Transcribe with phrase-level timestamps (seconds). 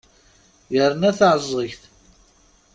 [0.75, 1.83] Yerna taεẓegt!